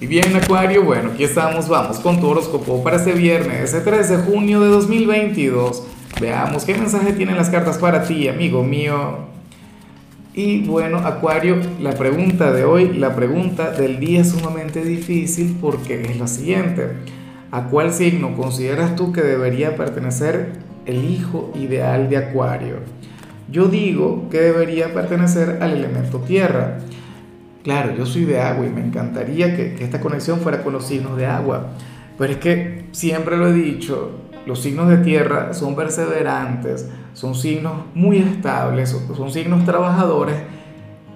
Y 0.00 0.06
bien, 0.06 0.36
Acuario, 0.36 0.84
bueno, 0.84 1.10
aquí 1.12 1.24
estamos, 1.24 1.68
vamos 1.68 1.98
con 1.98 2.20
tu 2.20 2.28
horóscopo 2.28 2.84
para 2.84 2.98
este 2.98 3.14
viernes, 3.14 3.74
ese 3.74 3.80
3 3.80 4.08
de 4.08 4.16
junio 4.18 4.60
de 4.60 4.68
2022. 4.68 5.82
Veamos 6.20 6.64
qué 6.64 6.74
mensaje 6.74 7.12
tienen 7.14 7.36
las 7.36 7.50
cartas 7.50 7.78
para 7.78 8.04
ti, 8.04 8.28
amigo 8.28 8.62
mío. 8.62 9.26
Y 10.34 10.60
bueno, 10.60 10.98
Acuario, 10.98 11.56
la 11.80 11.94
pregunta 11.94 12.52
de 12.52 12.64
hoy, 12.64 12.92
la 12.96 13.16
pregunta 13.16 13.72
del 13.72 13.98
día 13.98 14.22
sumamente 14.22 14.84
difícil 14.84 15.56
porque 15.60 16.00
es 16.00 16.16
la 16.16 16.28
siguiente. 16.28 16.90
¿A 17.50 17.64
cuál 17.64 17.92
signo 17.92 18.36
consideras 18.36 18.94
tú 18.94 19.10
que 19.12 19.22
debería 19.22 19.74
pertenecer 19.74 20.52
el 20.86 21.10
hijo 21.10 21.52
ideal 21.56 22.08
de 22.08 22.18
Acuario? 22.18 22.76
Yo 23.50 23.66
digo 23.66 24.28
que 24.30 24.38
debería 24.38 24.94
pertenecer 24.94 25.58
al 25.60 25.72
elemento 25.72 26.18
tierra. 26.20 26.78
Claro, 27.62 27.94
yo 27.96 28.06
soy 28.06 28.24
de 28.24 28.40
agua 28.40 28.66
y 28.66 28.70
me 28.70 28.80
encantaría 28.80 29.56
que, 29.56 29.82
esta 29.82 30.00
conexión 30.00 30.40
fuera 30.40 30.62
con 30.62 30.72
los 30.72 30.86
signos 30.86 31.16
de 31.16 31.26
agua, 31.26 31.72
pero 32.16 32.32
es 32.32 32.38
que 32.38 32.86
siempre 32.92 33.36
lo 33.36 33.48
he 33.48 33.52
dicho, 33.52 34.12
los 34.46 34.60
signos 34.60 34.88
de 34.88 34.98
tierra 34.98 35.52
son 35.52 35.76
perseverantes, 35.76 36.88
son 37.14 37.34
signos 37.34 37.84
muy 37.94 38.18
estables, 38.18 38.96
son 39.14 39.30
signos 39.30 39.64
trabajadores 39.64 40.36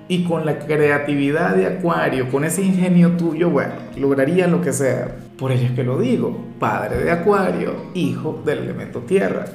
y 0.09 0.25
con 0.25 0.45
la 0.45 0.59
creatividad 0.59 1.57
de 1.57 1.67
Acuario, 1.67 2.29
con 2.31 2.45
ese 2.45 2.63
ingenio 2.63 3.13
tuyo, 3.13 3.49
bueno, 3.49 3.73
lograrían 3.97 4.51
lo 4.51 4.61
que 4.61 4.73
sea. 4.73 5.17
Por 5.39 5.53
ello 5.53 5.67
es 5.67 5.73
que 5.73 5.85
lo 5.85 5.99
digo, 5.99 6.39
padre 6.59 6.99
de 6.99 7.11
Acuario, 7.11 7.75
hijo 7.95 8.43
del 8.45 8.59
elemento 8.59 9.01
tierra. 9.01 9.47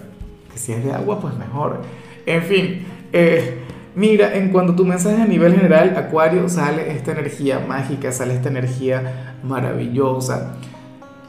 Que 0.52 0.58
si 0.58 0.73
es 0.73 0.84
de 0.84 0.94
agua, 0.94 1.20
pues 1.20 1.36
mejor. 1.38 1.81
En 2.26 2.42
fin, 2.42 2.86
eh, 3.14 3.59
Mira, 3.98 4.36
en 4.36 4.50
cuanto 4.50 4.76
tu 4.76 4.86
mensaje 4.86 5.24
a 5.24 5.26
nivel 5.26 5.56
general, 5.56 5.96
Acuario, 5.98 6.48
sale 6.50 6.92
esta 6.92 7.14
energía 7.14 7.66
mágica, 7.68 8.12
sale 8.12 8.36
esta 8.36 8.50
energía 8.50 9.34
maravillosa. 9.42 10.54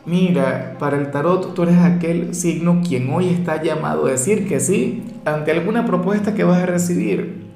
Mira, 0.04 0.76
para 0.78 0.98
el 0.98 1.10
tarot 1.10 1.54
tú 1.54 1.62
eres 1.62 1.78
aquel 1.78 2.34
signo 2.34 2.82
quien 2.86 3.08
hoy 3.10 3.30
está 3.30 3.62
llamado 3.62 4.04
a 4.04 4.10
decir 4.10 4.46
que 4.46 4.60
sí 4.60 5.02
ante 5.24 5.52
alguna 5.52 5.86
propuesta 5.86 6.34
que 6.34 6.44
vas 6.44 6.62
a 6.62 6.66
recibir. 6.66 7.46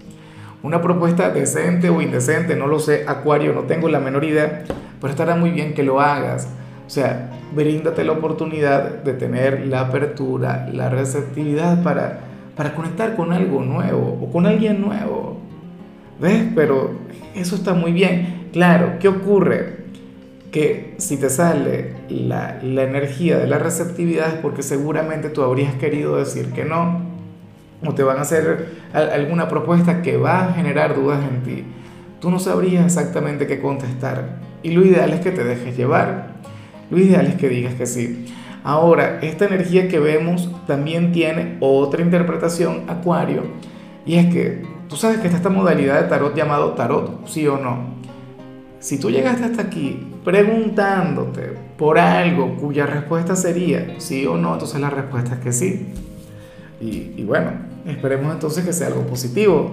Una 0.63 0.81
propuesta 0.81 1.29
decente 1.29 1.91
o 1.91 2.01
indecente, 2.01 2.57
no 2.57 2.67
lo 2.67 2.79
sé, 2.79 3.05
Acuario, 3.07 3.53
no 3.53 3.65
tengo 3.65 3.91
la 3.91 4.01
menor 4.01 4.25
idea, 4.25 4.65
pero 4.99 5.11
estará 5.11 5.37
muy 5.37 5.51
bien 5.51 5.75
que 5.75 5.83
lo 5.83 6.01
hagas. 6.01 6.49
O 6.87 6.91
sea, 6.91 7.29
bríndate 7.55 8.03
la 8.05 8.13
oportunidad 8.13 9.03
de 9.03 9.13
tener 9.13 9.67
la 9.67 9.81
apertura, 9.81 10.71
la 10.73 10.89
receptividad 10.89 11.83
para 11.83 12.32
para 12.57 12.75
conectar 12.75 13.17
con 13.17 13.33
algo 13.33 13.63
nuevo 13.63 14.19
o 14.21 14.31
con 14.31 14.47
alguien 14.47 14.81
nuevo. 14.81 15.39
¿Ves? 16.21 16.45
Pero 16.55 16.91
eso 17.35 17.57
está 17.57 17.75
muy 17.75 17.93
bien. 17.93 18.49
Claro, 18.53 18.95
¿qué 19.01 19.09
ocurre? 19.09 19.83
Que 20.51 20.95
si 20.99 21.17
te 21.17 21.31
sale 21.31 21.95
la, 22.09 22.59
la 22.63 22.83
energía 22.83 23.39
de 23.39 23.47
la 23.47 23.59
receptividad 23.59 24.29
es 24.29 24.35
porque 24.35 24.63
seguramente 24.63 25.31
tú 25.31 25.43
habrías 25.43 25.75
querido 25.75 26.17
decir 26.17 26.53
que 26.53 26.65
no, 26.65 27.01
o 27.85 27.95
te 27.95 28.03
van 28.03 28.19
a 28.19 28.23
hacer 28.23 28.69
alguna 28.93 29.49
propuesta 29.49 30.03
que 30.03 30.17
va 30.17 30.49
a 30.49 30.53
generar 30.53 30.95
dudas 30.95 31.21
en 31.25 31.43
ti. 31.43 31.65
Tú 32.21 32.31
no 32.31 32.39
sabrías 32.39 32.85
exactamente 32.85 33.47
qué 33.47 33.61
contestar. 33.61 34.39
Y 34.63 34.71
lo 34.71 34.85
ideal 34.85 35.13
es 35.13 35.21
que 35.21 35.33
te 35.33 35.43
dejes 35.43 35.77
llevar. 35.77 36.35
Lo 36.91 36.99
ideal 36.99 37.27
es 37.27 37.35
que 37.35 37.49
digas 37.49 37.75
que 37.75 37.87
sí. 37.87 38.27
Ahora, 38.65 39.19
esta 39.23 39.47
energía 39.47 39.89
que 39.89 39.99
vemos 39.99 40.51
también 40.67 41.13
tiene 41.13 41.57
otra 41.61 42.03
interpretación, 42.03 42.85
Acuario, 42.89 43.43
y 44.07 44.17
es 44.17 44.33
que 44.33 44.63
tú 44.89 44.97
sabes 44.97 45.19
que 45.19 45.27
está 45.27 45.39
esta 45.39 45.49
modalidad 45.49 46.01
de 46.01 46.09
tarot 46.09 46.37
llamado 46.37 46.73
tarot, 46.73 47.27
sí 47.27 47.47
o 47.49 47.59
no. 47.59 47.93
Si 48.79 48.99
tú 48.99 49.11
llegaste 49.11 49.45
hasta 49.45 49.63
aquí 49.63 50.09
preguntándote 50.25 51.57
por 51.77 51.99
algo 51.99 52.57
cuya 52.57 52.87
respuesta 52.87 53.35
sería 53.35 53.95
sí 53.99 54.27
o 54.27 54.37
no, 54.37 54.53
entonces 54.53 54.81
la 54.81 54.91
respuesta 54.91 55.35
es 55.35 55.41
que 55.41 55.53
sí. 55.53 55.87
Y, 56.81 57.15
y 57.17 57.25
bueno, 57.25 57.53
esperemos 57.87 58.33
entonces 58.33 58.65
que 58.65 58.73
sea 58.73 58.89
algo 58.89 59.07
positivo. 59.07 59.73